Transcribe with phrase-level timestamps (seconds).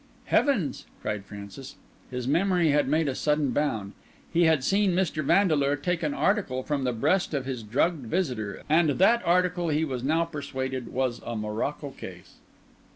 [0.25, 1.75] "Heavens!" cried Francis.
[2.09, 3.93] His memory had made a sudden bound.
[4.33, 5.23] He had seen Mr.
[5.23, 9.85] Vandeleur take an article from the breast of his drugged visitor, and that article, he
[9.85, 12.37] was now persuaded, was a morocco case.